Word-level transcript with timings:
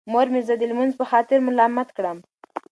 مور 0.11 0.27
مې 0.33 0.41
زه 0.47 0.53
د 0.57 0.63
لمونځ 0.71 0.93
په 0.97 1.05
خاطر 1.11 1.37
ملامت 1.47 1.89
کړم. 1.97 2.17